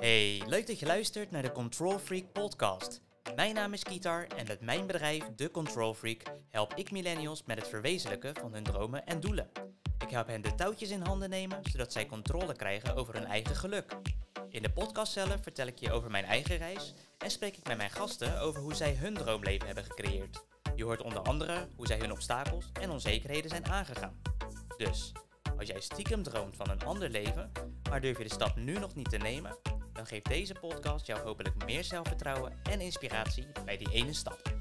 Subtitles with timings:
[0.00, 3.00] Hey, leuk dat je luistert naar de Control Freak podcast.
[3.34, 7.58] Mijn naam is Kitar en met mijn bedrijf, The Control Freak, help ik millennials met
[7.58, 9.50] het verwezenlijken van hun dromen en doelen.
[9.98, 13.56] Ik help hen de touwtjes in handen nemen, zodat zij controle krijgen over hun eigen
[13.56, 13.96] geluk.
[14.48, 17.76] In de podcast zelf vertel ik je over mijn eigen reis en spreek ik met
[17.76, 20.44] mijn gasten over hoe zij hun droomleven hebben gecreëerd.
[20.74, 24.20] Je hoort onder andere hoe zij hun obstakels en onzekerheden zijn aangegaan.
[24.76, 25.12] Dus,
[25.56, 27.52] als jij stiekem droomt van een ander leven,
[27.90, 29.58] maar durf je de stap nu nog niet te nemen,
[29.98, 34.57] dan geeft deze podcast jou hopelijk meer zelfvertrouwen en inspiratie bij die ene stap.